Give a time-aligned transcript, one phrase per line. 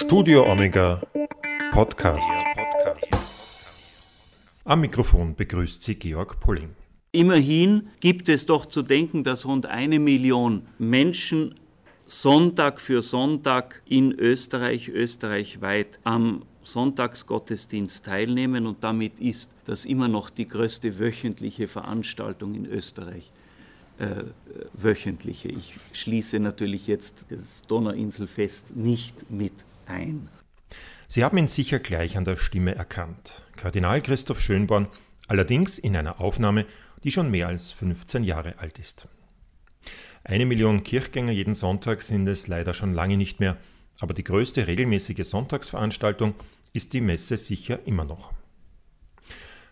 [0.00, 1.02] Studio Omega
[1.72, 2.30] Podcast.
[4.64, 6.70] Am Mikrofon begrüßt Sie Georg Pulling.
[7.10, 11.56] Immerhin gibt es doch zu denken, dass rund eine Million Menschen
[12.06, 20.30] Sonntag für Sonntag in Österreich, österreichweit am Sonntagsgottesdienst teilnehmen und damit ist das immer noch
[20.30, 23.32] die größte wöchentliche Veranstaltung in Österreich.
[23.98, 24.26] Äh,
[24.74, 25.48] wöchentliche.
[25.48, 29.52] Ich schließe natürlich jetzt das Donauinselfest nicht mit
[29.88, 30.28] ein.
[31.06, 33.42] Sie haben ihn sicher gleich an der Stimme erkannt.
[33.56, 34.88] Kardinal Christoph Schönborn,
[35.26, 36.66] allerdings in einer Aufnahme,
[37.04, 39.08] die schon mehr als 15 Jahre alt ist.
[40.24, 43.56] Eine Million Kirchgänger jeden Sonntag sind es leider schon lange nicht mehr,
[44.00, 46.34] aber die größte regelmäßige Sonntagsveranstaltung
[46.72, 48.32] ist die Messe sicher immer noch.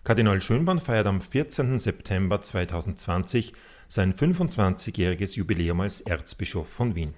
[0.05, 1.79] Kardinal Schönborn feiert am 14.
[1.79, 3.53] September 2020
[3.89, 7.15] sein 25-jähriges Jubiläum als Erzbischof von Wien.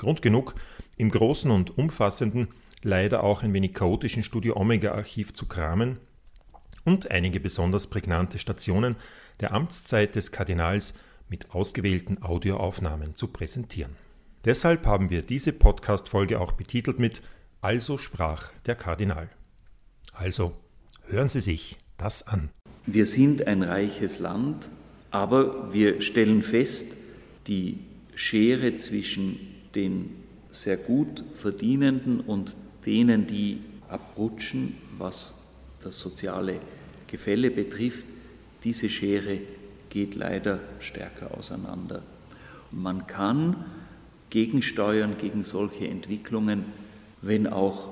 [0.00, 0.54] Grund genug,
[0.96, 2.48] im großen und umfassenden,
[2.82, 5.98] leider auch ein wenig chaotischen Studio Omega Archiv zu kramen
[6.84, 8.96] und einige besonders prägnante Stationen
[9.40, 10.94] der Amtszeit des Kardinals
[11.28, 13.94] mit ausgewählten Audioaufnahmen zu präsentieren.
[14.46, 17.20] Deshalb haben wir diese Podcast-Folge auch betitelt mit
[17.60, 19.28] Also sprach der Kardinal.
[20.14, 20.52] Also,
[21.08, 22.48] hören Sie sich das an.
[22.86, 24.70] Wir sind ein reiches Land,
[25.10, 26.96] aber wir stellen fest,
[27.46, 27.80] die
[28.14, 30.10] Schere zwischen den
[30.50, 35.40] sehr gut Verdienenden und denen, die abrutschen, was
[35.82, 36.60] das soziale
[37.06, 38.06] Gefälle betrifft,
[38.64, 39.38] diese Schere
[39.90, 42.02] geht leider stärker auseinander.
[42.70, 43.64] Man kann
[44.30, 46.64] gegensteuern gegen solche Entwicklungen,
[47.22, 47.90] wenn auch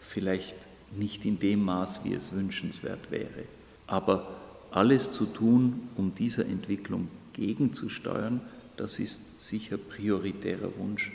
[0.00, 0.54] vielleicht
[0.96, 3.44] nicht in dem Maß, wie es wünschenswert wäre.
[3.86, 4.36] Aber
[4.70, 8.40] alles zu tun, um dieser Entwicklung gegenzusteuern,
[8.76, 11.12] das ist sicher prioritärer Wunsch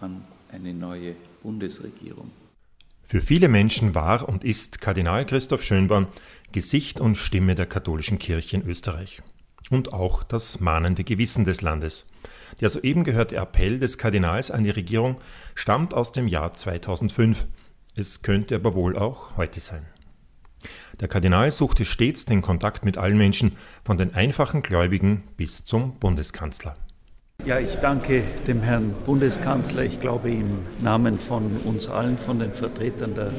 [0.00, 2.30] an eine neue Bundesregierung.
[3.02, 6.08] Für viele Menschen war und ist Kardinal Christoph Schönborn
[6.52, 9.22] Gesicht und Stimme der katholischen Kirche in Österreich.
[9.70, 12.10] Und auch das mahnende Gewissen des Landes.
[12.60, 15.20] Der soeben gehörte Appell des Kardinals an die Regierung
[15.54, 17.46] stammt aus dem Jahr 2005.
[17.96, 19.84] Es könnte aber wohl auch heute sein.
[21.00, 25.98] Der Kardinal suchte stets den Kontakt mit allen Menschen, von den einfachen Gläubigen bis zum
[25.98, 26.76] Bundeskanzler.
[27.46, 32.52] Ja, ich danke dem Herrn Bundeskanzler, ich glaube im Namen von uns allen, von den
[32.52, 33.30] Vertretern der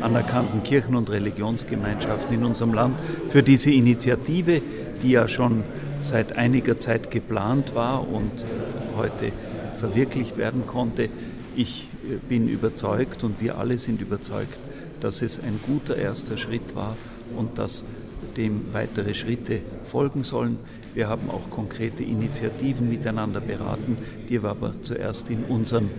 [0.00, 2.98] anerkannten Kirchen- und Religionsgemeinschaften in unserem Land,
[3.28, 4.62] für diese Initiative,
[5.02, 5.64] die ja schon
[6.00, 8.30] seit einiger Zeit geplant war und
[8.96, 9.32] heute
[9.76, 11.10] verwirklicht werden konnte.
[11.54, 14.58] Ich äh, bin überzeugt und wir alle sind überzeugt,
[15.00, 16.96] dass es ein guter erster Schritt war
[17.36, 17.84] und dass
[18.36, 20.58] dem weitere Schritte folgen sollen.
[20.98, 23.96] Wir haben auch konkrete Initiativen miteinander beraten,
[24.28, 25.90] die wir aber zuerst in unseren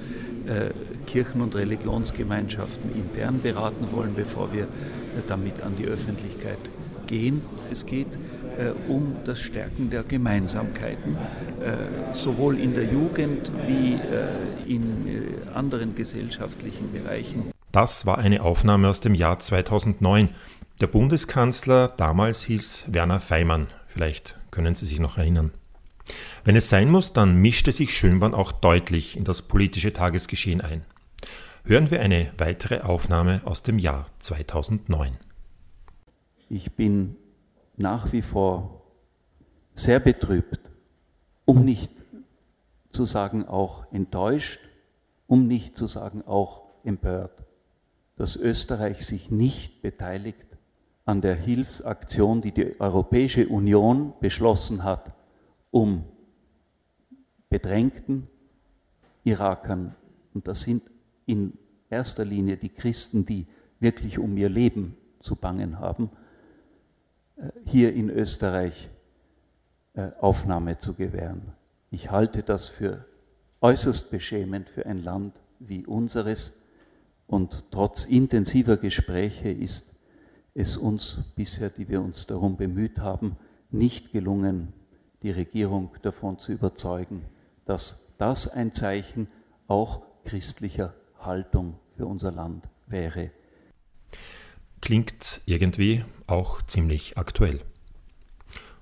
[0.46, 0.72] äh,
[1.06, 4.68] Kirchen- und Religionsgemeinschaften intern beraten wollen, bevor wir äh,
[5.26, 6.58] damit an die Öffentlichkeit
[7.08, 7.42] gehen.
[7.72, 8.10] Es geht
[8.58, 15.22] äh, um das Stärken der Gemeinsamkeiten, äh, sowohl in der Jugend wie äh, in äh,
[15.56, 17.52] anderen gesellschaftlichen Bereichen.
[17.72, 20.28] Das war eine Aufnahme aus dem Jahr 2009.
[20.81, 23.68] Der Bundeskanzler damals hieß Werner Feimann.
[23.88, 25.52] Vielleicht können Sie sich noch erinnern.
[26.44, 30.84] Wenn es sein muss, dann mischte sich Schönborn auch deutlich in das politische Tagesgeschehen ein.
[31.64, 35.16] Hören wir eine weitere Aufnahme aus dem Jahr 2009.
[36.50, 37.16] Ich bin
[37.78, 38.84] nach wie vor
[39.75, 40.59] sehr betrübt,
[41.46, 41.92] um nicht
[42.92, 44.59] zu sagen auch enttäuscht,
[45.25, 47.46] um nicht zu sagen auch empört
[48.19, 50.46] dass Österreich sich nicht beteiligt
[51.09, 55.12] an der Hilfsaktion, die die Europäische Union beschlossen hat,
[55.72, 56.03] um
[57.50, 58.28] bedrängten
[59.24, 59.96] Irakern,
[60.36, 60.84] und das sind
[61.25, 61.58] in
[61.90, 63.48] erster Linie die Christen, die
[63.80, 66.12] wirklich um ihr Leben zu bangen haben,
[67.38, 68.92] äh, hier in Österreich
[69.96, 71.53] äh, Aufnahme zu gewähren.
[71.90, 73.03] Ich halte das für
[73.62, 76.56] äußerst beschämend für ein Land wie unseres,
[77.25, 79.88] und trotz intensiver Gespräche ist
[80.60, 83.38] es uns bisher, die wir uns darum bemüht haben,
[83.72, 84.74] nicht gelungen,
[85.24, 87.24] die Regierung davon zu überzeugen,
[87.66, 89.28] dass das ein Zeichen
[89.68, 93.32] auch christlicher Haltung für unser Land wäre.
[94.82, 97.62] Klingt irgendwie auch ziemlich aktuell.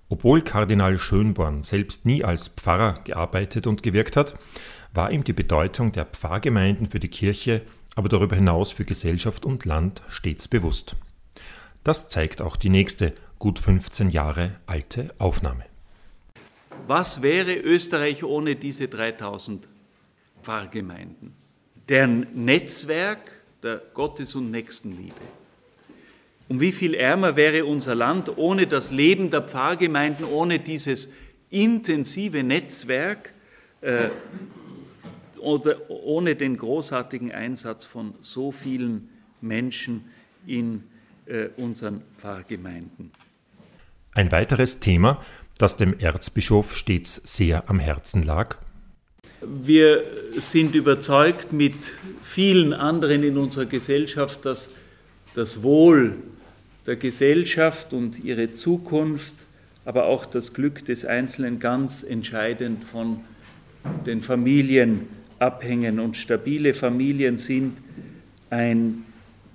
[0.10, 4.36] Obwohl Kardinal Schönborn selbst nie als Pfarrer gearbeitet und gewirkt hat,
[4.94, 7.64] war ihm die Bedeutung der Pfarrgemeinden für die Kirche
[7.98, 10.96] aber darüber hinaus für Gesellschaft und Land stets bewusst.
[11.88, 15.63] Das zeigt auch die nächste, gut 15 Jahre alte Aufnahme.
[16.86, 19.69] Was wäre Österreich ohne diese 3000
[20.44, 21.31] Pfarrgemeinden?
[21.88, 23.31] Deren Netzwerk
[23.63, 25.16] der Gottes- und Nächstenliebe.
[26.50, 31.13] Um wie viel ärmer wäre unser Land ohne das Leben der Pfarrgemeinden, ohne dieses
[31.50, 33.31] intensive Netzwerk
[33.80, 34.10] äh,
[35.40, 39.07] oder ohne den großartigen Einsatz von so vielen
[39.40, 40.04] Menschen
[40.45, 40.97] in äh,
[41.58, 43.12] unseren Pfarrgemeinden.
[44.14, 45.22] Ein weiteres Thema,
[45.58, 48.58] das dem Erzbischof stets sehr am Herzen lag?
[49.42, 50.04] Wir
[50.34, 51.76] sind überzeugt mit
[52.24, 54.78] vielen anderen in unserer Gesellschaft, dass
[55.36, 56.16] das Wohl
[56.88, 59.34] der Gesellschaft und ihre Zukunft,
[59.86, 63.20] aber auch das Glück des Einzelnen ganz entscheidend von
[64.06, 65.08] den Familien
[65.38, 66.00] abhängen.
[66.00, 67.78] Und stabile Familien sind
[68.50, 69.04] ein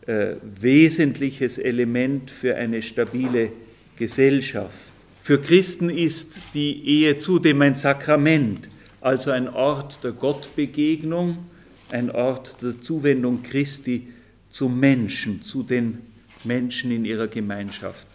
[0.07, 3.51] äh, wesentliches Element für eine stabile
[3.97, 4.77] Gesellschaft.
[5.23, 8.69] Für Christen ist die Ehe zudem ein Sakrament,
[9.01, 11.47] also ein Ort der Gottbegegnung,
[11.93, 14.09] ein Ort der Zuwendung Christi
[14.49, 15.99] zum Menschen, zu den
[16.45, 18.07] Menschen in ihrer Gemeinschaft.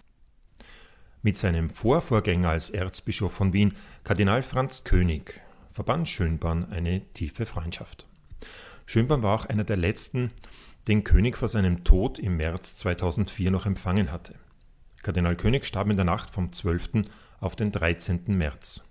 [1.24, 3.74] Mit seinem Vorvorgänger als Erzbischof von Wien,
[4.04, 5.42] Kardinal Franz König,
[5.72, 8.06] verband Schönborn eine tiefe Freundschaft.
[8.86, 10.32] Schönborn war auch einer der letzten,
[10.88, 14.36] den König vor seinem Tod im März 2004 noch empfangen hatte.
[15.04, 17.06] Kardinal König starb in der Nacht vom 12.
[17.40, 18.24] auf den 13.
[18.28, 18.86] März.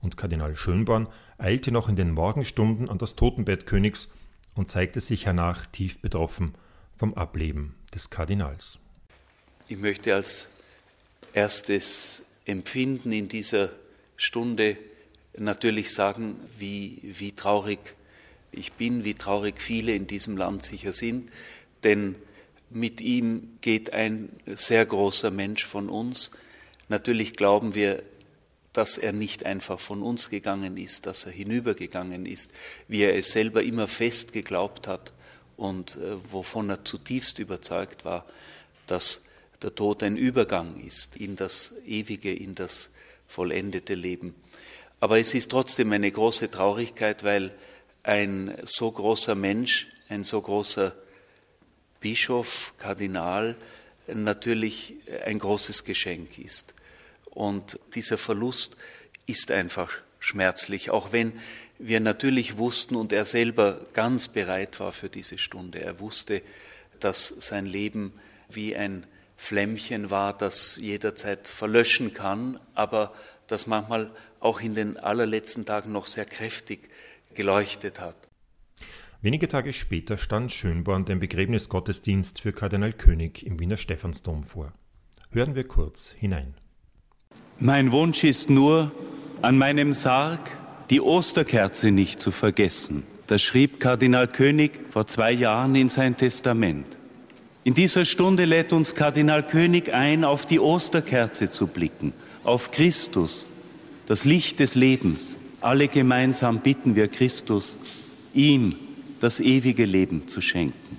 [0.00, 4.08] Und Kardinal Schönborn eilte noch in den Morgenstunden an das Totenbett Königs
[4.54, 6.54] und zeigte sich hernach tief betroffen
[6.96, 8.78] vom Ableben des Kardinals.
[9.66, 10.48] Ich möchte als
[11.32, 13.70] erstes Empfinden in dieser
[14.16, 14.76] Stunde
[15.36, 17.96] natürlich sagen, wie, wie traurig
[18.54, 21.30] ich bin, wie traurig viele in diesem Land sicher sind,
[21.82, 22.14] denn
[22.70, 26.32] mit ihm geht ein sehr großer Mensch von uns.
[26.88, 28.02] Natürlich glauben wir,
[28.72, 32.52] dass er nicht einfach von uns gegangen ist, dass er hinübergegangen ist,
[32.88, 35.12] wie er es selber immer fest geglaubt hat
[35.56, 38.26] und äh, wovon er zutiefst überzeugt war,
[38.86, 39.22] dass
[39.62, 42.90] der Tod ein Übergang ist in das ewige, in das
[43.28, 44.34] vollendete Leben.
[45.00, 47.52] Aber es ist trotzdem eine große Traurigkeit, weil
[48.04, 50.94] ein so großer Mensch, ein so großer
[52.00, 53.56] Bischof, Kardinal
[54.06, 56.74] natürlich ein großes Geschenk ist.
[57.24, 58.76] Und dieser Verlust
[59.26, 59.90] ist einfach
[60.20, 61.32] schmerzlich, auch wenn
[61.78, 65.80] wir natürlich wussten und er selber ganz bereit war für diese Stunde.
[65.80, 66.42] Er wusste,
[67.00, 68.12] dass sein Leben
[68.48, 73.14] wie ein Flämmchen war, das jederzeit verlöschen kann, aber
[73.46, 74.10] das manchmal
[74.40, 76.88] auch in den allerletzten Tagen noch sehr kräftig
[77.34, 78.16] geleuchtet hat.
[79.20, 84.72] Wenige Tage später stand Schönborn den Begräbnisgottesdienst für Kardinal König im Wiener Stephansdom vor.
[85.30, 86.54] Hören wir kurz hinein.
[87.58, 88.92] Mein Wunsch ist nur,
[89.40, 90.40] an meinem Sarg
[90.90, 93.04] die Osterkerze nicht zu vergessen.
[93.26, 96.86] Das schrieb Kardinal König vor zwei Jahren in sein Testament.
[97.64, 102.12] In dieser Stunde lädt uns Kardinal König ein, auf die Osterkerze zu blicken,
[102.44, 103.46] auf Christus,
[104.04, 105.38] das Licht des Lebens.
[105.64, 107.78] Alle gemeinsam bitten wir Christus,
[108.34, 108.74] ihm
[109.20, 110.98] das ewige Leben zu schenken.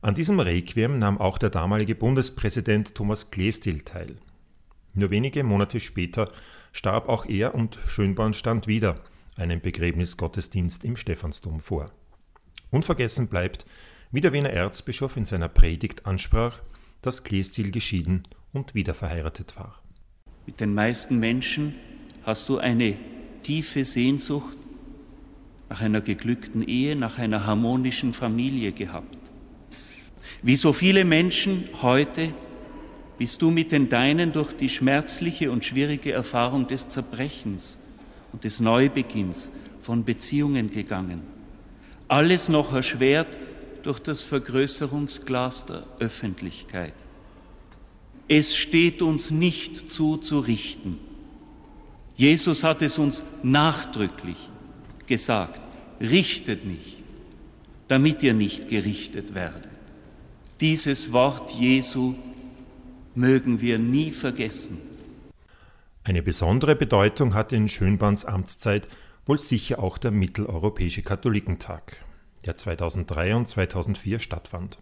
[0.00, 4.18] An diesem Requiem nahm auch der damalige Bundespräsident Thomas Klestil teil.
[4.92, 6.30] Nur wenige Monate später
[6.70, 9.00] starb auch er und Schönborn stand wieder
[9.34, 11.90] einen Begräbnisgottesdienst im Stephansdom vor.
[12.70, 13.66] Unvergessen bleibt,
[14.12, 16.60] wie der Wiener Erzbischof in seiner Predigt ansprach,
[17.02, 19.82] dass Klestil geschieden und wieder verheiratet war.
[20.46, 21.74] Mit den meisten Menschen
[22.22, 22.96] hast du eine
[23.44, 24.56] tiefe Sehnsucht
[25.68, 29.18] nach einer geglückten Ehe, nach einer harmonischen Familie gehabt.
[30.42, 32.34] Wie so viele Menschen heute
[33.18, 37.78] bist du mit den Deinen durch die schmerzliche und schwierige Erfahrung des Zerbrechens
[38.32, 41.22] und des Neubeginns von Beziehungen gegangen.
[42.08, 43.38] Alles noch erschwert
[43.82, 46.94] durch das Vergrößerungsglas der Öffentlichkeit.
[48.26, 50.98] Es steht uns nicht zu, zu richten.
[52.16, 54.36] Jesus hat es uns nachdrücklich
[55.06, 55.60] gesagt,
[56.00, 57.02] richtet nicht,
[57.88, 59.68] damit ihr nicht gerichtet werdet.
[60.60, 62.14] Dieses Wort Jesu
[63.14, 64.78] mögen wir nie vergessen.
[66.04, 68.86] Eine besondere Bedeutung hatte in Schönborns Amtszeit
[69.26, 71.96] wohl sicher auch der Mitteleuropäische Katholikentag,
[72.44, 74.78] der 2003 und 2004 stattfand.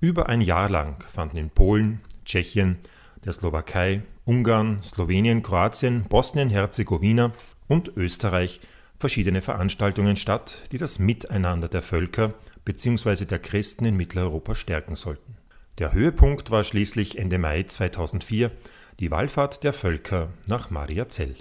[0.00, 2.78] Über ein Jahr lang fanden in Polen, Tschechien,
[3.24, 7.32] der Slowakei, Ungarn, Slowenien, Kroatien, Bosnien-Herzegowina
[7.68, 8.60] und Österreich
[8.98, 13.24] verschiedene Veranstaltungen statt, die das Miteinander der Völker bzw.
[13.24, 15.36] der Christen in Mitteleuropa stärken sollten.
[15.78, 18.52] Der Höhepunkt war schließlich Ende Mai 2004
[19.00, 21.34] die Wallfahrt der Völker nach Mariazell.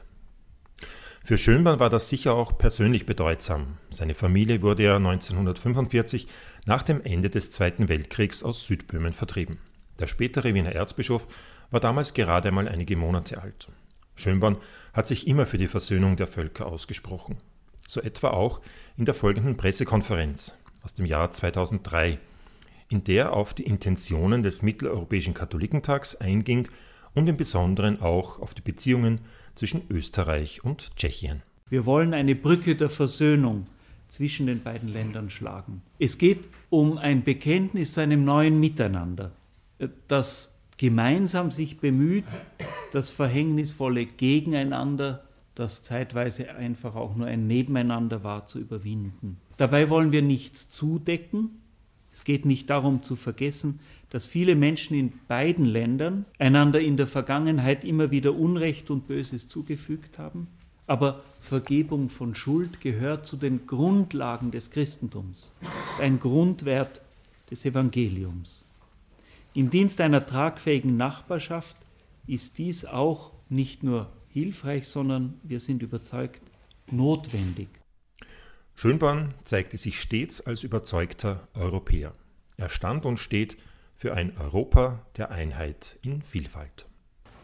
[1.23, 3.77] Für Schönborn war das sicher auch persönlich bedeutsam.
[3.91, 6.27] Seine Familie wurde ja 1945
[6.65, 9.59] nach dem Ende des Zweiten Weltkriegs aus Südböhmen vertrieben.
[10.00, 11.27] Der spätere Wiener Erzbischof
[11.71, 13.67] war damals gerade einmal einige Monate alt.
[14.15, 14.57] Schönborn
[14.93, 17.37] hat sich immer für die Versöhnung der Völker ausgesprochen.
[17.87, 18.61] So etwa auch
[18.97, 22.19] in der folgenden Pressekonferenz aus dem Jahr 2003,
[22.89, 26.67] in der auf die Intentionen des Mitteleuropäischen Katholikentags einging
[27.13, 29.21] und im Besonderen auch auf die Beziehungen
[29.55, 31.41] zwischen Österreich und Tschechien.
[31.69, 33.67] Wir wollen eine Brücke der Versöhnung
[34.09, 35.81] zwischen den beiden Ländern schlagen.
[35.99, 39.31] Es geht um ein Bekenntnis zu einem neuen Miteinander,
[40.07, 42.25] das gemeinsam sich bemüht,
[42.91, 45.23] das verhängnisvolle Gegeneinander,
[45.53, 49.38] das zeitweise einfach auch nur ein Nebeneinander war, zu überwinden.
[49.57, 51.51] Dabei wollen wir nichts zudecken.
[52.11, 57.05] Es geht nicht darum zu vergessen, dass viele Menschen in beiden Ländern einander in der
[57.05, 60.47] Vergangenheit immer wieder Unrecht und Böses zugefügt haben.
[60.88, 65.51] Aber Vergebung von Schuld gehört zu den Grundlagen des Christentums,
[65.85, 67.01] ist ein Grundwert
[67.51, 68.65] des Evangeliums.
[69.53, 71.75] Im Dienst einer tragfähigen Nachbarschaft
[72.25, 76.41] ist dies auch nicht nur hilfreich, sondern wir sind überzeugt
[76.89, 77.67] notwendig.
[78.75, 82.13] Schönborn zeigte sich stets als überzeugter Europäer.
[82.55, 83.58] Er stand und steht
[83.98, 86.86] für ein Europa der Einheit in Vielfalt.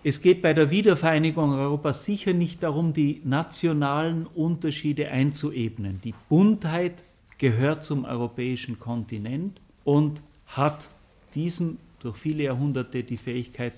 [0.04, 6.00] Es geht bei der Wiedervereinigung Europas sicher nicht darum, die nationalen Unterschiede einzuebnen.
[6.06, 7.04] Die Buntheit
[7.38, 10.88] gehört zum europäischen Kontinent und hat
[11.36, 13.74] diesem durch viele Jahrhunderte die Fähigkeit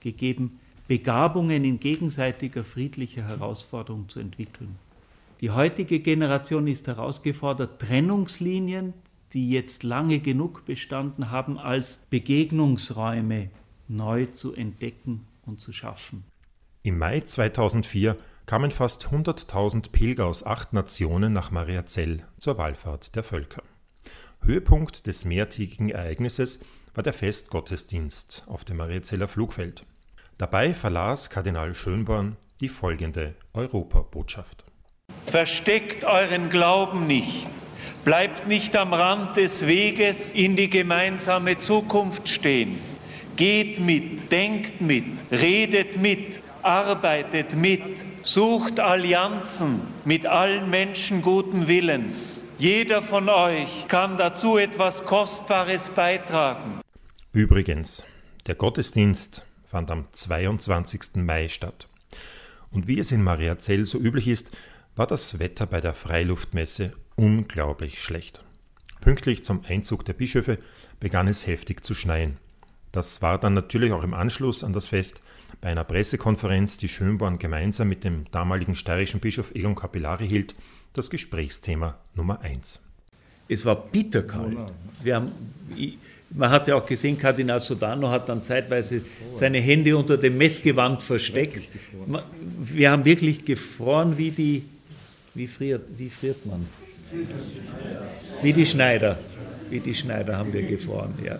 [0.00, 4.76] gegeben, Begabungen in gegenseitiger friedlicher Herausforderung zu entwickeln.
[5.40, 8.94] Die heutige Generation ist herausgefordert, Trennungslinien
[9.32, 13.50] die jetzt lange genug bestanden haben, als Begegnungsräume
[13.88, 16.24] neu zu entdecken und zu schaffen.
[16.82, 18.16] Im Mai 2004
[18.46, 23.62] kamen fast 100.000 Pilger aus acht Nationen nach Mariazell zur Wallfahrt der Völker.
[24.42, 26.60] Höhepunkt des mehrtägigen Ereignisses
[26.94, 29.84] war der Festgottesdienst auf dem Mariazeller Flugfeld.
[30.38, 34.64] Dabei verlas Kardinal Schönborn die folgende Europabotschaft.
[35.26, 37.46] Versteckt euren Glauben nicht
[38.04, 42.76] Bleibt nicht am Rand des Weges in die gemeinsame Zukunft stehen.
[43.36, 52.42] Geht mit, denkt mit, redet mit, arbeitet mit, sucht Allianzen mit allen Menschen guten Willens.
[52.58, 56.81] Jeder von euch kann dazu etwas Kostbares beitragen.
[57.34, 58.04] Übrigens,
[58.46, 61.16] der Gottesdienst fand am 22.
[61.16, 61.88] Mai statt.
[62.70, 64.54] Und wie es in Mariazell so üblich ist,
[64.96, 68.44] war das Wetter bei der Freiluftmesse unglaublich schlecht.
[69.00, 70.58] Pünktlich zum Einzug der Bischöfe
[71.00, 72.36] begann es heftig zu schneien.
[72.92, 75.22] Das war dann natürlich auch im Anschluss an das Fest
[75.62, 80.54] bei einer Pressekonferenz, die Schönborn gemeinsam mit dem damaligen steirischen Bischof Egon Capillari hielt,
[80.92, 82.82] das Gesprächsthema Nummer eins.
[83.48, 84.58] Es war bitterkalt.
[85.02, 85.32] Wir haben,
[86.34, 91.02] man hat ja auch gesehen, Kardinal Sodano hat dann zeitweise seine Hände unter dem Messgewand
[91.02, 91.68] versteckt.
[92.58, 94.64] Wir haben wirklich gefroren wie die,
[95.34, 96.66] wie friert, wie friert man?
[98.42, 99.18] Wie die Schneider.
[99.70, 101.38] Wie die Schneider haben wir gefroren, ja.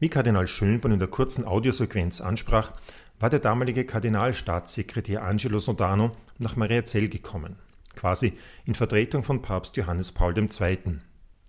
[0.00, 2.72] Wie Kardinal Schönborn in der kurzen Audiosequenz ansprach,
[3.20, 7.56] war der damalige Kardinalstaatssekretär Angelo Sodano nach Mariazell gekommen,
[7.94, 8.32] quasi
[8.66, 10.98] in Vertretung von Papst Johannes Paul II.,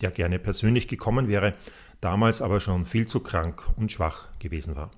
[0.02, 1.54] der gerne persönlich gekommen wäre,
[2.06, 4.92] damals aber schon viel zu krank und schwach gewesen war.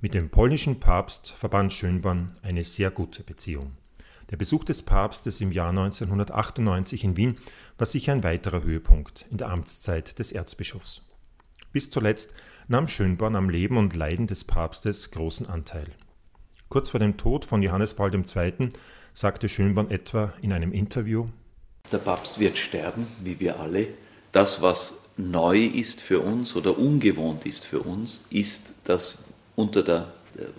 [0.00, 3.76] Mit dem polnischen Papst verband Schönborn eine sehr gute Beziehung.
[4.30, 7.36] Der Besuch des Papstes im Jahr 1998 in Wien
[7.78, 11.02] war sicher ein weiterer Höhepunkt in der Amtszeit des Erzbischofs.
[11.72, 12.34] Bis zuletzt
[12.66, 15.86] nahm Schönborn am Leben und Leiden des Papstes großen Anteil.
[16.68, 18.70] Kurz vor dem Tod von Johannes Paul II.
[19.12, 21.28] sagte Schönborn etwa in einem Interview:
[21.92, 23.88] Der Papst wird sterben, wie wir alle.
[24.32, 29.24] Das, was neu ist für uns oder ungewohnt ist für uns, ist, dass
[29.56, 30.12] unter der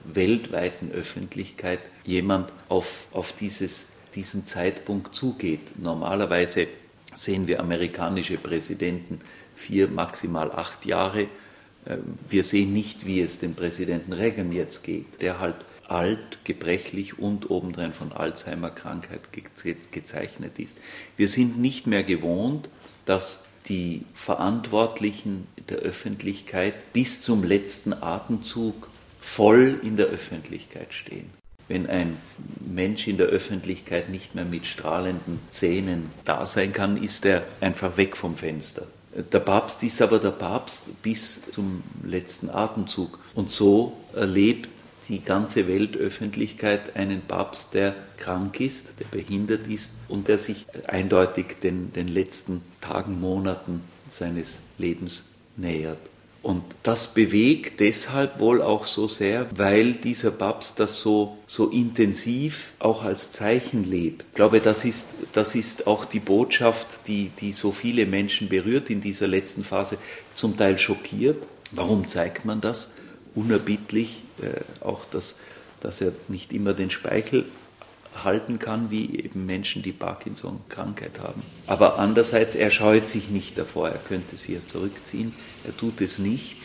[0.04, 5.80] weltweiten Öffentlichkeit jemand auf, auf dieses, diesen Zeitpunkt zugeht.
[5.82, 6.68] Normalerweise
[7.16, 9.22] sehen wir amerikanische Präsidenten
[9.56, 11.28] vier, maximal acht Jahre.
[11.88, 15.56] Ähm, wir sehen nicht, wie es dem Präsidenten Reagan jetzt geht, der halt
[15.88, 19.22] alt, gebrechlich und obendrein von Alzheimer-Krankheit
[19.92, 20.80] gezeichnet ist.
[21.18, 22.70] Wir sind nicht mehr gewohnt,
[23.06, 28.90] dass die Verantwortlichen der Öffentlichkeit bis zum letzten Atemzug
[29.22, 31.30] voll in der Öffentlichkeit stehen.
[31.68, 32.18] Wenn ein
[32.60, 37.96] Mensch in der Öffentlichkeit nicht mehr mit strahlenden Zähnen da sein kann, ist er einfach
[37.96, 38.88] weg vom Fenster.
[39.32, 43.20] Der Papst ist aber der Papst bis zum letzten Atemzug.
[43.36, 44.70] Und so erlebt
[45.10, 51.58] die ganze Weltöffentlichkeit einen Papst, der krank ist, der behindert ist und der sich eindeutig
[51.62, 56.00] den, den letzten Tagen, Monaten seines Lebens nähert.
[56.42, 62.72] Und das bewegt deshalb wohl auch so sehr, weil dieser Papst das so, so intensiv
[62.80, 64.26] auch als Zeichen lebt.
[64.30, 68.90] Ich glaube, das ist, das ist auch die Botschaft, die, die so viele Menschen berührt
[68.90, 69.98] in dieser letzten Phase,
[70.34, 71.46] zum Teil schockiert.
[71.72, 72.96] Warum zeigt man das?
[73.36, 75.42] Unerbittlich, äh, auch dass,
[75.80, 77.46] dass er nicht immer den Speichel
[78.24, 81.42] halten kann, wie eben Menschen, die Parkinson-Krankheit haben.
[81.68, 85.34] Aber andererseits, er scheut sich nicht davor, er könnte sich ja zurückziehen,
[85.66, 86.58] er tut es nicht.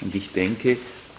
[0.00, 0.78] Und ich denke,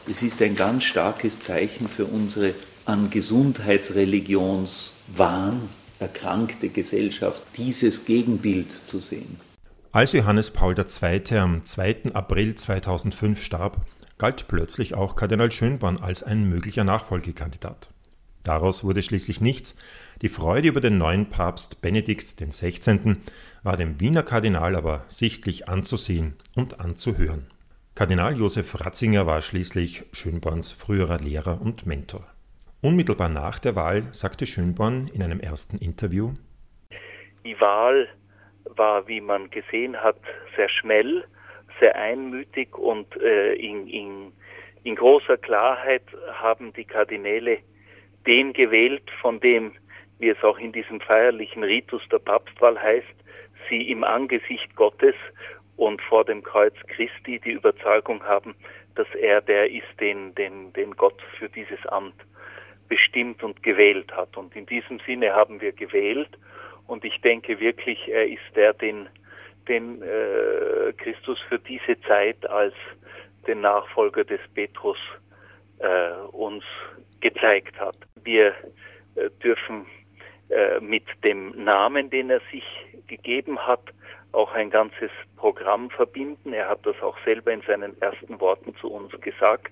[0.10, 2.54] es ist ein ganz starkes Zeichen für unsere
[2.86, 5.70] an Gesundheitsreligionswahn
[6.00, 9.40] erkrankte Gesellschaft, dieses Gegenbild zu sehen.
[9.94, 11.38] Als Johannes Paul II.
[11.38, 12.14] am 2.
[12.14, 13.78] April 2005 starb,
[14.24, 17.90] galt plötzlich auch Kardinal Schönborn als ein möglicher Nachfolgekandidat.
[18.42, 19.76] Daraus wurde schließlich nichts.
[20.22, 23.18] Die Freude über den neuen Papst Benedikt XVI.
[23.64, 27.48] war dem Wiener Kardinal aber sichtlich anzusehen und anzuhören.
[27.96, 32.26] Kardinal Josef Ratzinger war schließlich Schönborns früherer Lehrer und Mentor.
[32.80, 36.32] Unmittelbar nach der Wahl sagte Schönborn in einem ersten Interview:
[37.44, 38.08] Die Wahl
[38.64, 40.16] war, wie man gesehen hat,
[40.56, 41.26] sehr schnell,
[41.80, 44.34] sehr einmütig und äh, in, in,
[44.84, 46.04] in großer Klarheit
[46.34, 47.60] haben die Kardinäle
[48.26, 49.74] den gewählt, von dem,
[50.20, 53.16] wie es auch in diesem feierlichen Ritus der Papstwahl heißt,
[53.70, 55.16] sie im Angesicht Gottes
[55.76, 58.56] und vor dem Kreuz Christi die Überzeugung haben,
[58.96, 62.16] dass er der ist, den, den, den Gott für dieses Amt
[62.88, 64.38] bestimmt und gewählt hat.
[64.38, 66.30] Und in diesem Sinne haben wir gewählt
[66.88, 69.10] und ich denke wirklich, er ist der, den,
[69.68, 72.74] den äh, Christus für diese Zeit als
[73.48, 74.98] den Nachfolger des Petrus
[75.80, 76.64] äh, uns
[77.22, 77.96] gezeigt hat.
[78.24, 78.54] Wir
[79.16, 79.86] äh, dürfen
[80.50, 82.66] äh, mit dem Namen, den er sich
[83.08, 83.82] gegeben hat,
[84.34, 86.54] auch ein ganzes Programm verbinden.
[86.54, 89.72] Er hat das auch selber in seinen ersten Worten zu uns gesagt.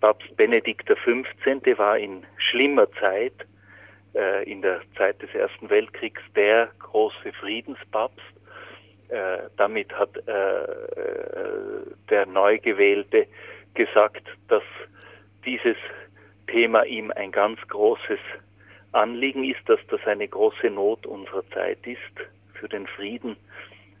[0.00, 1.78] Papst Benedikt XV.
[1.78, 3.34] war in schlimmer Zeit,
[4.14, 8.31] äh, in der Zeit des Ersten Weltkriegs, der große Friedenspapst.
[9.12, 10.66] Äh, damit hat äh,
[12.08, 13.26] der Neugewählte
[13.74, 14.62] gesagt, dass
[15.44, 15.76] dieses
[16.46, 18.18] Thema ihm ein ganz großes
[18.92, 21.98] Anliegen ist, dass das eine große Not unserer Zeit ist,
[22.54, 23.36] für den Frieden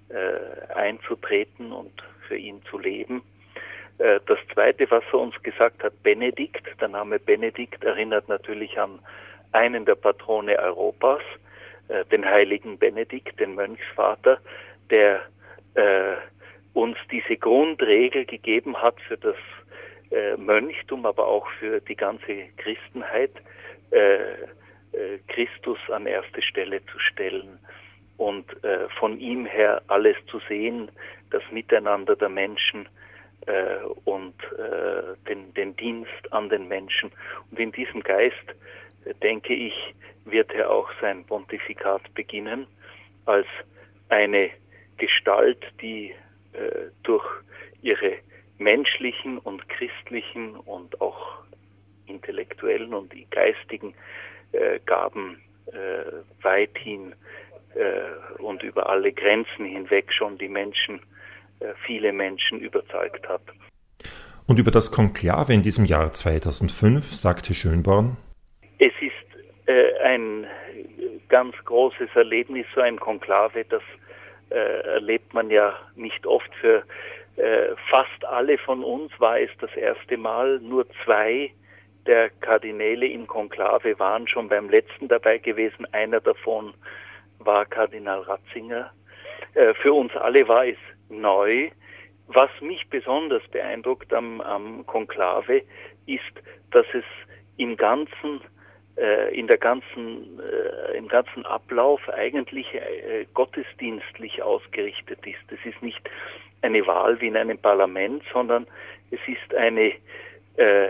[0.08, 1.92] äh, einzutreten und
[2.26, 3.22] für ihn zu leben.
[3.98, 8.98] Äh, das Zweite, was er uns gesagt hat, Benedikt, der Name Benedikt erinnert natürlich an
[9.52, 11.20] einen der Patrone Europas,
[11.88, 14.38] äh, den heiligen Benedikt, den Mönchsvater,
[14.90, 15.22] der
[15.74, 16.16] äh,
[16.74, 19.36] uns diese Grundregel gegeben hat für das
[20.10, 23.32] äh, Mönchtum, aber auch für die ganze Christenheit,
[23.90, 24.32] äh,
[24.92, 27.58] äh, Christus an erste Stelle zu stellen
[28.16, 30.90] und äh, von ihm her alles zu sehen,
[31.30, 32.88] das Miteinander der Menschen
[33.46, 37.10] äh, und äh, den, den Dienst an den Menschen.
[37.50, 38.54] Und in diesem Geist,
[39.22, 39.74] denke ich,
[40.24, 42.66] wird er auch sein Pontifikat beginnen
[43.26, 43.46] als
[44.10, 44.50] eine
[45.06, 46.14] Gestalt, die
[47.02, 47.24] durch
[47.82, 48.18] ihre
[48.62, 51.42] menschlichen und christlichen und auch
[52.06, 53.94] intellektuellen und geistigen
[54.52, 55.72] äh, Gaben äh,
[56.42, 57.14] weithin
[57.74, 61.00] äh, und über alle Grenzen hinweg schon die Menschen,
[61.60, 63.42] äh, viele Menschen überzeugt hat.
[64.46, 68.16] Und über das Konklave in diesem Jahr 2005 sagte Schönborn,
[68.78, 70.46] es ist äh, ein
[71.28, 74.01] ganz großes Erlebnis, so ein Konklave, das äh,
[74.52, 76.84] erlebt man ja nicht oft für
[77.36, 80.58] äh, fast alle von uns war es das erste Mal.
[80.60, 81.52] Nur zwei
[82.06, 85.86] der Kardinäle im Konklave waren schon beim letzten dabei gewesen.
[85.92, 86.74] Einer davon
[87.38, 88.92] war Kardinal Ratzinger.
[89.54, 90.76] Äh, für uns alle war es
[91.08, 91.70] neu.
[92.28, 95.62] Was mich besonders beeindruckt am, am Konklave
[96.06, 96.32] ist,
[96.70, 97.04] dass es
[97.56, 98.61] im ganzen äh,
[99.32, 105.40] in der ganzen, äh, im ganzen Ablauf eigentlich äh, gottesdienstlich ausgerichtet ist.
[105.50, 106.00] Es ist nicht
[106.62, 108.66] eine Wahl wie in einem Parlament, sondern
[109.10, 109.92] es ist eine,
[110.56, 110.88] äh,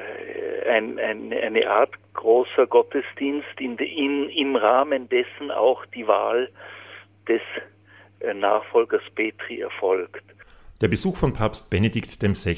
[0.68, 6.48] ein, ein, eine Art großer Gottesdienst, in, in, im Rahmen dessen auch die Wahl
[7.28, 7.40] des
[8.20, 10.24] äh, Nachfolgers Petri erfolgt.
[10.83, 12.57] Der Besuch von Papst Benedikt XVI.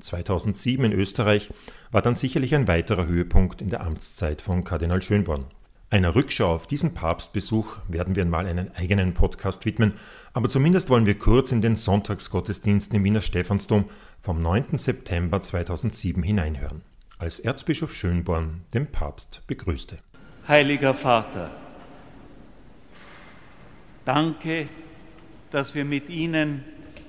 [0.00, 1.50] 2007 in Österreich
[1.90, 5.44] war dann sicherlich ein weiterer Höhepunkt in der Amtszeit von Kardinal Schönborn.
[5.90, 9.92] Einer Rückschau auf diesen Papstbesuch werden wir einmal einen eigenen Podcast widmen,
[10.32, 13.84] aber zumindest wollen wir kurz in den Sonntagsgottesdienst im Wiener Stephansdom
[14.18, 14.78] vom 9.
[14.78, 16.80] September 2007 hineinhören.
[17.18, 19.98] als Erzbischof Schönborn den Papst begrüßte.
[20.46, 21.50] Heiliger Vater,
[24.06, 24.68] danke,
[25.50, 26.64] dass wir mit Ihnen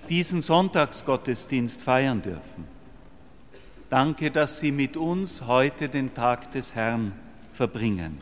[0.10, 2.66] diesen Sonntagsgottesdienst feiern dürfen.
[3.90, 7.14] Danke, dass Sie mit uns heute den Tag des Herrn
[7.54, 8.18] verbringen.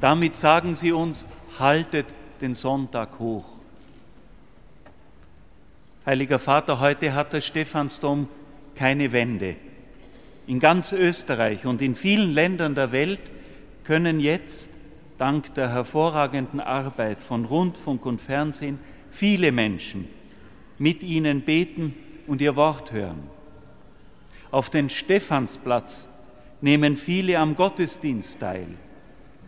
[0.00, 1.26] Damit sagen Sie uns,
[1.58, 2.06] haltet
[2.40, 3.46] den Sonntag hoch.
[6.06, 8.28] Heiliger Vater, heute hat der Stephansdom
[8.74, 9.56] keine Wände.
[10.46, 13.20] In ganz Österreich und in vielen Ländern der Welt
[13.84, 14.70] können jetzt,
[15.18, 18.78] dank der hervorragenden Arbeit von Rundfunk und Fernsehen,
[19.10, 20.08] viele Menschen
[20.78, 21.94] mit ihnen beten
[22.26, 23.22] und ihr Wort hören.
[24.50, 26.08] Auf den Stephansplatz
[26.60, 28.68] nehmen viele am Gottesdienst teil,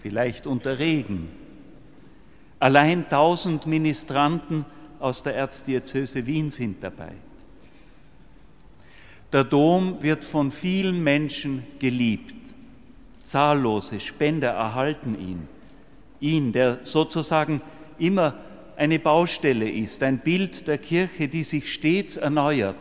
[0.02, 1.28] vielleicht unter Regen.
[2.58, 4.64] Allein tausend Ministranten
[4.98, 7.12] aus der Erzdiözese Wien sind dabei.
[9.32, 12.34] Der Dom wird von vielen Menschen geliebt.
[13.24, 15.48] Zahllose Spender erhalten ihn.
[16.20, 17.62] Ihn, der sozusagen
[17.98, 18.34] immer
[18.80, 22.78] eine Baustelle ist, ein Bild der Kirche, die sich stets erneuert.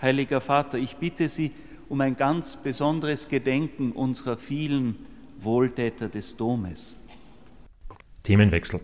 [0.00, 1.50] Heiliger Vater, ich bitte Sie
[1.90, 4.96] um ein ganz besonderes Gedenken unserer vielen
[5.38, 6.96] Wohltäter des Domes.
[8.22, 8.80] Themenwechsel.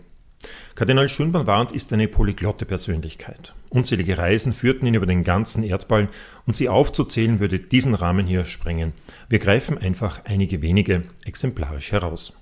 [0.75, 3.55] Kardinal Schönborn war und ist eine polyglotte Persönlichkeit.
[3.69, 6.07] Unzählige Reisen führten ihn über den ganzen Erdball
[6.45, 8.93] und sie aufzuzählen würde diesen Rahmen hier sprengen.
[9.27, 12.33] Wir greifen einfach einige wenige exemplarisch heraus.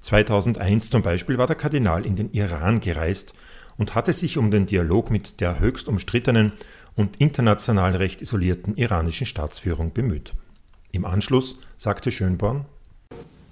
[0.00, 3.34] 2001 zum Beispiel war der Kardinal in den Iran gereist
[3.76, 6.52] und hatte sich um den Dialog mit der höchst umstrittenen
[6.96, 10.34] und international recht isolierten iranischen Staatsführung bemüht.
[10.92, 12.66] Im Anschluss sagte Schönborn,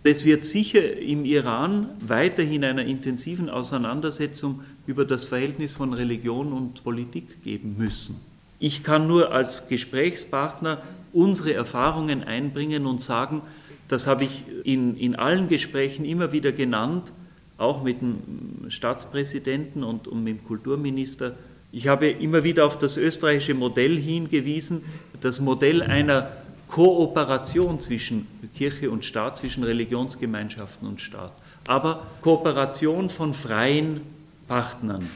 [0.05, 6.83] es wird sicher im Iran weiterhin einer intensiven Auseinandersetzung über das Verhältnis von Religion und
[6.85, 8.21] Politik geben müssen.
[8.59, 10.83] Ich kann nur als Gesprächspartner
[11.13, 13.43] unsere Erfahrungen einbringen und sagen,
[13.89, 17.11] das habe ich in, in allen Gesprächen immer wieder genannt,
[17.57, 21.35] auch mit dem Staatspräsidenten und, und mit dem Kulturminister.
[21.73, 24.85] Ich habe immer wieder auf das österreichische Modell hingewiesen,
[25.21, 26.31] das Modell einer
[26.69, 31.33] Kooperation zwischen Kirche und Staat, zwischen Religionsgemeinschaften und Staat,
[31.67, 34.03] aber Kooperation von freien
[34.47, 35.07] Partnern.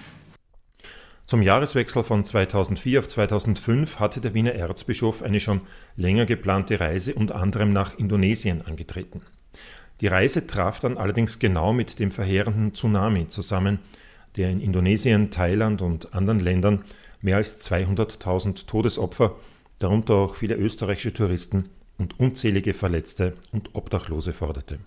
[1.26, 5.62] Zum Jahreswechsel von 2004 auf 2005 hatte der Wiener Erzbischof eine schon
[5.96, 9.22] länger geplante Reise unter anderem nach Indonesien angetreten.
[10.00, 13.78] Die Reise traf dann allerdings genau mit dem verheerenden Tsunami zusammen,
[14.36, 16.84] der in Indonesien, Thailand und anderen Ländern
[17.20, 19.36] mehr als 200.000 Todesopfer,
[19.78, 24.80] darunter auch viele österreichische Touristen und unzählige Verletzte und Obdachlose forderte.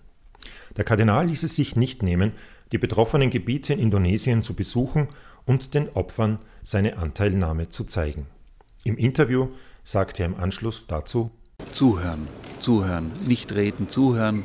[0.76, 2.32] Der Kardinal ließ es sich nicht nehmen,
[2.72, 5.08] die betroffenen Gebiete in Indonesien zu besuchen
[5.46, 8.26] und den Opfern seine Anteilnahme zu zeigen.
[8.84, 9.48] Im Interview
[9.84, 11.30] sagte er im Anschluss dazu
[11.72, 12.28] Zuhören,
[12.58, 14.44] zuhören, nicht reden, zuhören,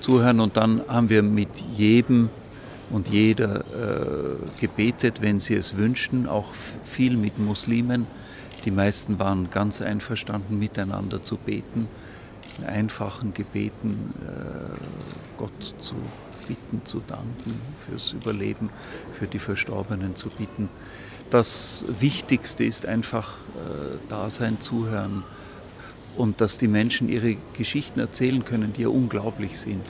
[0.00, 2.30] zuhören und dann haben wir mit jedem
[2.90, 6.52] und jeder äh, gebetet, wenn sie es wünschten, auch
[6.84, 8.06] viel mit Muslimen.
[8.64, 11.88] Die meisten waren ganz einverstanden, miteinander zu beten,
[12.58, 15.94] in einfachen Gebeten äh, Gott zu
[16.48, 18.70] bitten, zu danken, fürs Überleben,
[19.12, 20.68] für die Verstorbenen zu bitten.
[21.30, 25.22] Das Wichtigste ist einfach äh, Dasein, Zuhören
[26.16, 29.84] und dass die Menschen ihre Geschichten erzählen können, die ja unglaublich sind.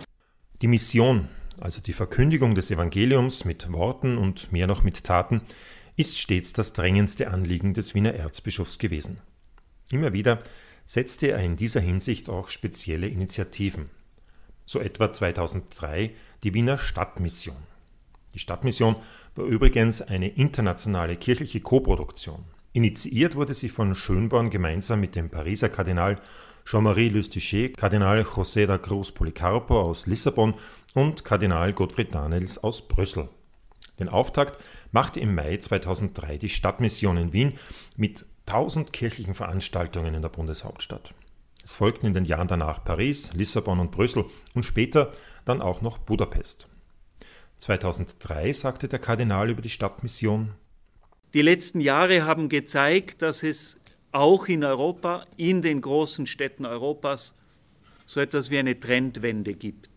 [0.61, 1.29] Die Mission,
[1.61, 5.41] also die Verkündigung des Evangeliums mit Worten und mehr noch mit Taten,
[5.97, 9.19] ist stets das drängendste Anliegen des Wiener Erzbischofs gewesen.
[9.91, 10.41] Immer wieder
[10.87, 13.91] setzte er in dieser Hinsicht auch spezielle Initiativen
[14.69, 16.11] so etwa 2003
[16.43, 17.57] die Wiener Stadtmission.
[18.35, 18.97] Die Stadtmission
[19.35, 22.45] war übrigens eine internationale kirchliche Koproduktion.
[22.73, 26.21] Initiiert wurde sie von Schönborn gemeinsam mit dem Pariser Kardinal
[26.65, 30.55] Jean-Marie Lustiger, Kardinal José da Cruz Policarpo aus Lissabon
[30.95, 33.29] und Kardinal Gottfried Danels aus Brüssel.
[33.99, 37.55] Den Auftakt machte im Mai 2003 die Stadtmission in Wien
[37.97, 41.15] mit 1000 kirchlichen Veranstaltungen in der Bundeshauptstadt.
[41.65, 44.25] Es folgten in den Jahren danach Paris, Lissabon und Brüssel
[44.55, 45.13] und später
[45.49, 46.69] dann auch noch Budapest.
[47.59, 50.55] 2003 sagte der Kardinal über die Stadtmission,
[51.35, 53.81] Die letzten Jahre haben gezeigt, dass es
[54.13, 57.35] auch in Europa, in den großen Städten Europas,
[58.05, 59.91] so etwas wie eine Trendwende gibt.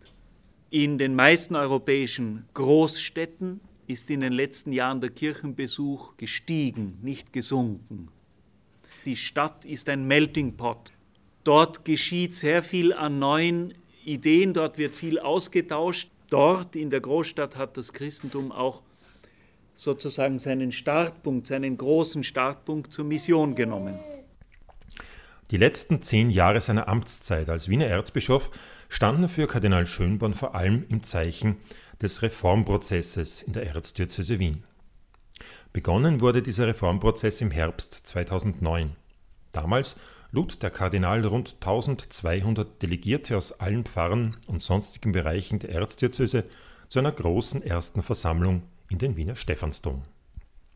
[0.70, 8.10] In den meisten europäischen Großstädten ist in den letzten Jahren der Kirchenbesuch gestiegen, nicht gesunken.
[9.06, 10.92] Die Stadt ist ein Melting Pot
[11.44, 13.74] Dort geschieht sehr viel an neuen
[14.06, 16.10] Ideen, dort wird viel ausgetauscht.
[16.30, 18.84] Dort in der Großstadt hat das Christentum auch
[19.74, 24.00] sozusagen seinen Startpunkt, seinen großen Startpunkt zur Mission genommen.
[25.52, 28.50] Die letzten zehn Jahre seiner Amtszeit als Wiener Erzbischof
[28.88, 31.58] standen für Kardinal Schönborn vor allem im Zeichen
[32.02, 34.64] des Reformprozesses in der Erzdiözese Wien.
[35.74, 38.96] Begonnen wurde dieser Reformprozess im Herbst 2009.
[39.52, 39.98] Damals
[40.32, 46.46] lud der Kardinal rund 1200 Delegierte aus allen Pfarren und sonstigen Bereichen der Erzdiözese
[46.88, 50.04] zu einer großen ersten Versammlung in den Wiener Stephansdom.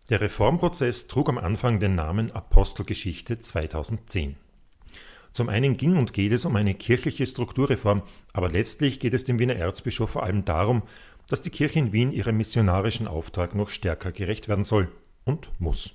[0.09, 4.35] Der Reformprozess trug am Anfang den Namen Apostelgeschichte 2010.
[5.31, 9.39] Zum einen ging und geht es um eine kirchliche Strukturreform, aber letztlich geht es dem
[9.39, 10.83] Wiener Erzbischof vor allem darum,
[11.27, 14.89] dass die Kirche in Wien ihrem missionarischen Auftrag noch stärker gerecht werden soll
[15.25, 15.93] und muss.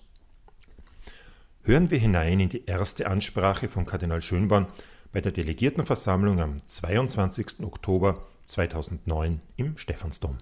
[1.63, 4.67] Hören wir hinein in die erste Ansprache von Kardinal Schönborn
[5.13, 7.63] bei der Delegiertenversammlung am 22.
[7.63, 10.39] Oktober 2009 im Stephansdom.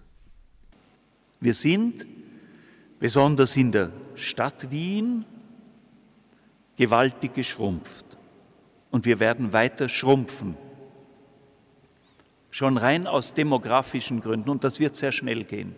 [1.41, 2.07] Wir sind
[3.01, 5.25] besonders in der Stadt Wien
[6.77, 8.07] gewaltig geschrumpft
[8.93, 10.57] und wir werden weiter schrumpfen.
[12.51, 15.75] Schon rein aus demografischen Gründen und das wird sehr schnell gehen.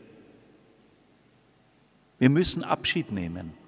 [2.19, 3.60] Wir müssen Abschied nehmen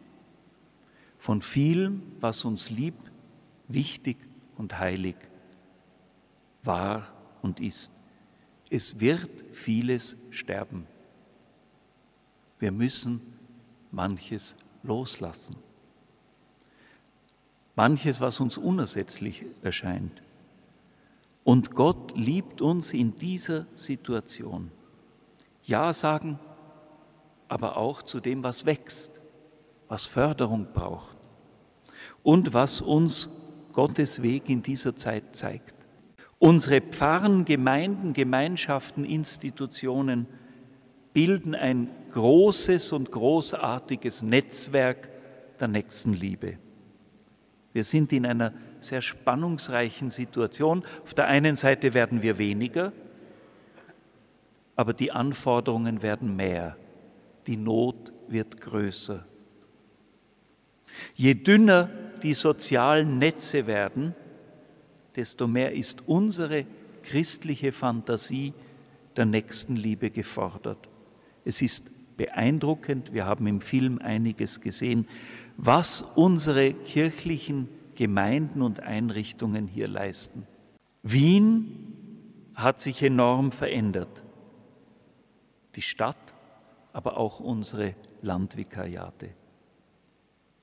[1.23, 2.97] von vielem, was uns lieb,
[3.69, 4.17] wichtig
[4.57, 5.17] und heilig
[6.65, 7.07] war
[7.43, 7.93] und ist.
[8.71, 10.87] Es wird vieles sterben.
[12.59, 13.21] Wir müssen
[13.91, 15.55] manches loslassen
[17.75, 20.23] manches, was uns unersetzlich erscheint.
[21.45, 24.71] Und Gott liebt uns in dieser Situation.
[25.65, 26.39] Ja sagen,
[27.49, 29.12] aber auch zu dem, was wächst,
[29.93, 31.19] was Förderung braucht
[32.23, 33.29] und was uns
[33.75, 35.75] Gottes Weg in dieser Zeit zeigt.
[36.39, 40.27] Unsere Pfarren, Gemeinden, Gemeinschaften, Institutionen
[41.13, 45.11] bilden ein großes und großartiges Netzwerk
[45.61, 46.57] der Nächstenliebe.
[47.75, 50.85] Wir sind in einer sehr spannungsreichen Situation.
[51.03, 52.95] Auf der einen Seite werden wir weniger,
[54.75, 56.79] aber die Anforderungen werden mehr.
[57.47, 59.27] Die Not wird größer.
[61.15, 61.91] Je dünner
[62.23, 64.15] die sozialen Netze werden,
[65.17, 66.65] desto mehr ist unsere
[67.03, 68.55] christliche Fantasie
[69.17, 70.89] der Nächstenliebe gefordert.
[71.45, 75.07] Es ist beeindruckend, wir haben im Film einiges gesehen,
[75.57, 80.47] was unsere kirchlichen Gemeinden und Einrichtungen hier leisten.
[81.03, 84.23] Wien hat sich enorm verändert.
[85.75, 86.35] Die Stadt,
[86.93, 89.31] aber auch unsere Landvikariate.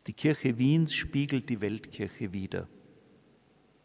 [0.07, 2.67] Die Kirche Wiens spiegelt die Weltkirche wider.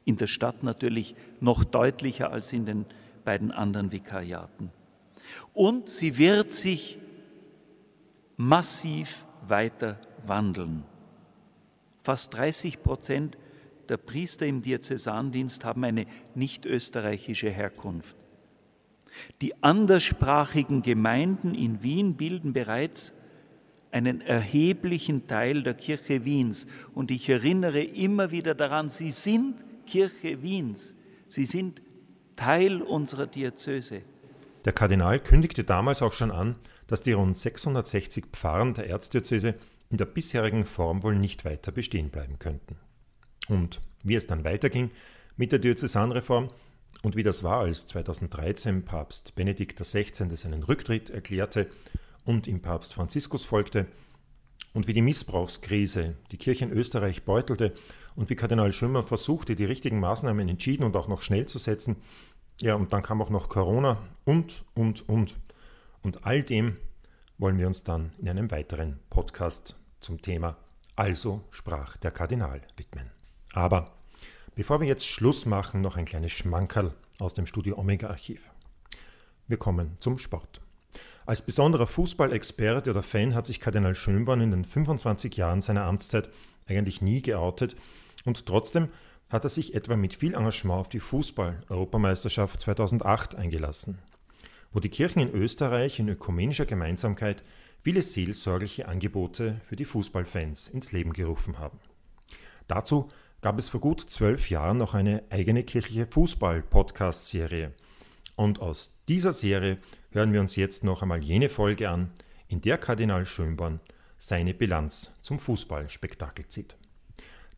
[0.05, 2.87] In der Stadt natürlich noch deutlicher als in den
[3.24, 4.70] beiden anderen Vikariaten.
[5.53, 6.98] Und sie wird sich
[8.37, 10.85] massiv weiter wandeln.
[12.00, 13.38] Fast 30 Prozent
[13.88, 18.16] der Priester im Diözesandienst haben eine nicht österreichische Herkunft.
[19.40, 23.14] Die anderssprachigen Gemeinden in Wien bilden bereits
[23.94, 26.66] einen erheblichen Teil der Kirche Wiens.
[26.94, 30.96] Und ich erinnere immer wieder daran, sie sind Kirche Wiens.
[31.28, 31.80] Sie sind
[32.35, 34.02] Teil unserer Diözese.
[34.64, 36.57] Der Kardinal kündigte damals auch schon an,
[36.88, 39.54] dass die rund 660 Pfarren der Erzdiözese
[39.90, 42.76] in der bisherigen Form wohl nicht weiter bestehen bleiben könnten.
[43.48, 44.90] Und wie es dann weiterging
[45.37, 46.50] mit der Diözesanreform
[47.02, 50.35] und wie das war, als 2013 Papst Benedikt XVI.
[50.35, 51.68] seinen Rücktritt erklärte
[52.25, 53.87] und ihm Papst Franziskus folgte,
[54.75, 57.73] und wie die Missbrauchskrise die Kirche in Österreich beutelte
[58.17, 61.97] und wie Kardinal Schümmer versuchte, die richtigen Maßnahmen entschieden und auch noch schnell zu setzen.
[62.61, 65.37] Ja, und dann kam auch noch Corona und, und, und.
[66.03, 66.77] Und all dem
[67.39, 70.57] wollen wir uns dann in einem weiteren Podcast zum Thema
[70.97, 73.11] Also sprach der Kardinal widmen.
[73.53, 73.93] Aber
[74.55, 78.51] bevor wir jetzt Schluss machen, noch ein kleines Schmankerl aus dem Studio Omega Archiv.
[79.47, 80.63] Wir kommen zum Sport.
[81.27, 86.29] Als besonderer Fußballexperte oder Fan hat sich Kardinal Schönborn in den 25 Jahren seiner Amtszeit
[86.67, 87.77] eigentlich nie geoutet
[88.25, 88.89] und trotzdem
[89.31, 93.99] hat er sich etwa mit viel Engagement auf die Fußball-Europameisterschaft 2008 eingelassen
[94.75, 97.43] wo die Kirchen in Österreich in ökumenischer Gemeinsamkeit
[97.81, 101.79] viele seelsorgliche Angebote für die Fußballfans ins Leben gerufen haben.
[102.67, 103.09] Dazu
[103.41, 107.73] gab es vor gut zwölf Jahren noch eine eigene kirchliche Fußball-Podcast-Serie.
[108.37, 109.79] Und aus dieser Serie
[110.11, 112.11] hören wir uns jetzt noch einmal jene Folge an,
[112.49, 113.81] in der Kardinal Schönborn
[114.18, 116.77] seine Bilanz zum Fußballspektakel zieht.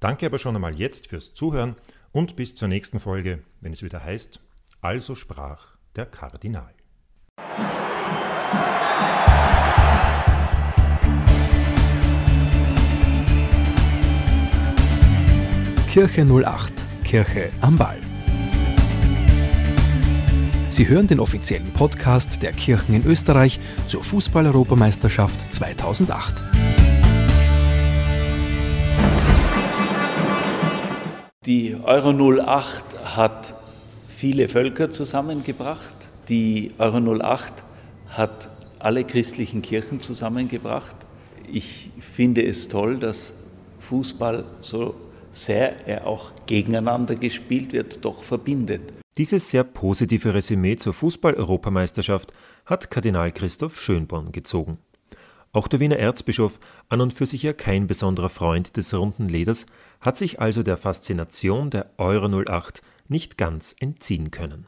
[0.01, 1.77] Danke aber schon einmal jetzt fürs Zuhören
[2.13, 4.41] und bis zur nächsten Folge, wenn es wieder heißt,
[4.81, 6.75] also sprach der Kardinal.
[15.89, 16.73] Kirche 08
[17.05, 18.06] Kirche am Ball.
[20.77, 26.35] Sie hören den offiziellen Podcast der Kirchen in Österreich zur Fußball-Europameisterschaft 2008.
[31.47, 33.55] Die Euro 08 hat
[34.07, 35.95] viele Völker zusammengebracht.
[36.29, 37.55] Die Euro 08
[38.11, 40.97] hat alle christlichen Kirchen zusammengebracht.
[41.51, 43.33] Ich finde es toll, dass
[43.79, 44.95] Fußball, so
[45.33, 48.93] sehr er auch gegeneinander gespielt wird, doch verbindet.
[49.19, 52.35] Dieses sehr positive Resümee zur Fußball-Europameisterschaft
[52.67, 54.77] hat Kardinal Christoph Schönborn gezogen.
[55.53, 59.65] Auch der Wiener Erzbischof, an und für sich ja kein besonderer Freund des runden Leders,
[60.03, 64.67] hat sich also der Faszination der Euro 08 nicht ganz entziehen können.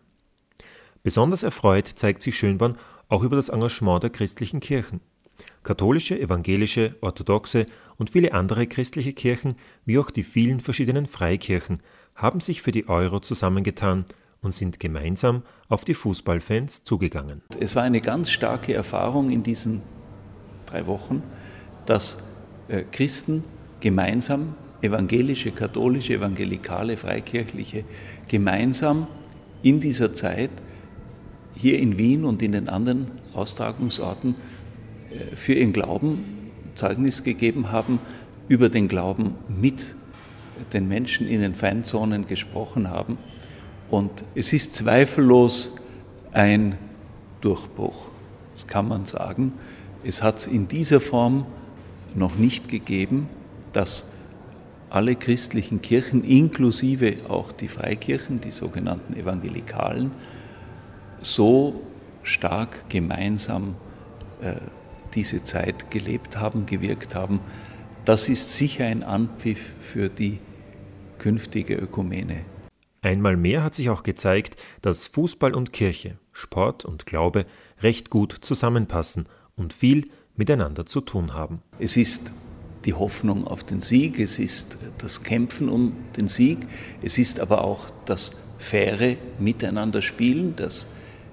[1.03, 2.79] Besonders erfreut zeigt sich Schönborn
[3.11, 5.01] auch über das Engagement der christlichen Kirchen.
[5.63, 7.67] Katholische, evangelische, orthodoxe
[7.99, 11.83] und viele andere christliche Kirchen, wie auch die vielen verschiedenen Freikirchen,
[12.15, 14.07] haben sich für die Euro zusammengetan
[14.43, 17.43] und sind gemeinsam auf die Fußballfans zugegangen.
[17.59, 19.83] Es war eine ganz starke Erfahrung in diesen
[20.67, 21.23] drei Wochen,
[21.87, 22.19] dass
[22.69, 23.45] äh, Christen
[23.81, 27.85] gemeinsam, evangelische, katholische, evangelikale, freikirchliche,
[28.29, 29.07] gemeinsam
[29.63, 30.51] in dieser Zeit
[31.55, 34.35] hier in Wien und in den anderen Austragungsorten
[35.11, 36.39] äh, für ihren Glauben
[36.75, 37.99] Zeugnis gegeben haben,
[38.49, 39.95] über den Glauben mit
[40.73, 43.19] den Menschen in den Feindzonen gesprochen haben.
[43.91, 45.77] Und es ist zweifellos
[46.33, 46.77] ein
[47.41, 48.09] Durchbruch,
[48.53, 49.53] das kann man sagen.
[50.05, 51.47] Es hat es in dieser Form
[52.15, 53.29] noch nicht gegeben,
[53.73, 54.13] dass
[54.91, 60.11] alle christlichen Kirchen, inklusive auch die Freikirchen, die sogenannten Evangelikalen,
[61.21, 61.83] so
[62.23, 63.75] stark gemeinsam
[64.41, 64.55] äh,
[65.15, 67.41] diese Zeit gelebt haben, gewirkt haben.
[68.05, 70.39] Das ist sicher ein Anpfiff für die
[71.19, 72.43] künftige Ökumene.
[73.09, 77.47] Einmal mehr hat sich auch gezeigt, dass Fußball und Kirche, Sport und Glaube
[77.81, 81.63] recht gut zusammenpassen und viel miteinander zu tun haben.
[81.79, 82.35] Es ist
[82.85, 86.59] die Hoffnung auf den Sieg, es ist das Kämpfen um den Sieg,
[87.01, 90.87] es ist aber auch das faire Miteinander spielen, das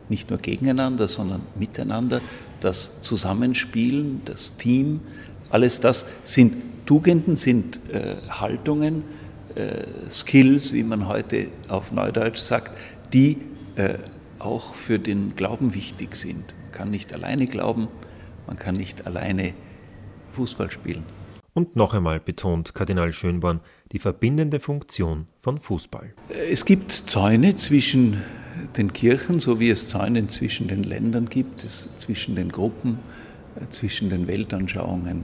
[0.08, 2.22] nicht nur gegeneinander, sondern miteinander,
[2.62, 5.02] das Zusammenspielen, das Team,
[5.50, 9.04] alles das sind Tugenden, sind äh, Haltungen,
[10.12, 12.72] Skills, wie man heute auf Neudeutsch sagt,
[13.14, 13.38] die
[13.76, 13.96] äh,
[14.40, 16.54] auch für den Glauben wichtig sind.
[16.64, 17.88] Man kann nicht alleine glauben,
[18.48, 19.54] man kann nicht alleine
[20.32, 21.04] Fußball spielen.
[21.54, 23.62] Und noch einmal betont Kardinal Schönborn
[23.94, 26.14] die verbindende Funktion von Fußball.
[26.50, 28.22] Es gibt Zäune zwischen
[28.76, 33.00] den Kirchen, so wie es Zäune zwischen den Ländern gibt, es zwischen den Gruppen,
[33.56, 35.24] äh, zwischen den Weltanschauungen.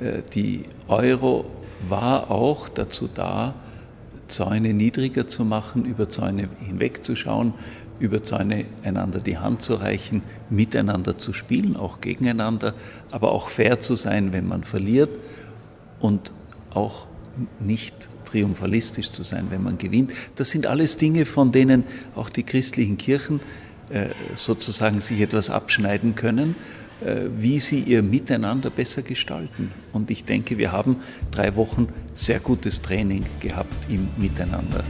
[0.00, 1.44] Äh, die Euro
[1.88, 3.54] war auch dazu da,
[4.28, 7.54] Zäune niedriger zu machen, über Zäune hinwegzuschauen,
[7.98, 12.74] über Zäune einander die Hand zu reichen, miteinander zu spielen, auch gegeneinander,
[13.10, 15.10] aber auch fair zu sein, wenn man verliert
[16.00, 16.32] und
[16.72, 17.06] auch
[17.60, 20.12] nicht triumphalistisch zu sein, wenn man gewinnt.
[20.36, 23.40] Das sind alles Dinge, von denen auch die christlichen Kirchen
[23.90, 26.56] äh, sozusagen sich etwas abschneiden können,
[27.36, 29.70] wie sie ihr Miteinander besser gestalten.
[29.92, 30.96] Und ich denke, wir haben
[31.30, 34.84] drei Wochen sehr gutes Training gehabt im Miteinander.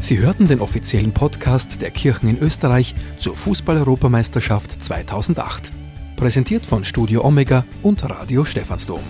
[0.00, 5.72] Sie hörten den offiziellen Podcast der Kirchen in Österreich zur Fußball-Europameisterschaft 2008.
[6.16, 9.00] Präsentiert von Studio Omega und Radio Stephansdom.